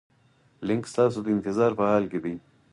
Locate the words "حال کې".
1.89-2.19